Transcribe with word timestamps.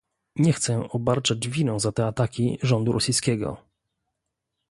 Nie 0.35 0.53
chcę 0.53 0.89
obarczać 0.89 1.47
winą 1.47 1.79
za 1.79 1.91
te 1.91 2.05
ataki 2.05 2.57
rządu 2.61 2.91
rosyjskiego 2.91 3.57